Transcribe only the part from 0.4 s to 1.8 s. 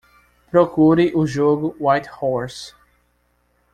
Procure o jogo